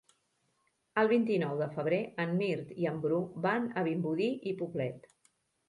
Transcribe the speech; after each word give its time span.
El 1.01 1.09
vint-i-nou 1.11 1.53
de 1.59 1.67
febrer 1.75 1.99
en 2.25 2.33
Mirt 2.41 2.73
i 2.85 2.89
en 2.95 2.99
Bru 3.05 3.21
van 3.47 3.71
a 3.83 3.87
Vimbodí 3.91 4.33
i 4.55 4.59
Poblet. 4.67 5.11